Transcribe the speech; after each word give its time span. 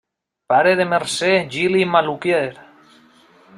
Pare 0.51 0.71
de 0.79 0.87
Mercè 0.93 1.29
Gili 1.55 1.85
i 1.85 1.89
Maluquer. 1.97 2.43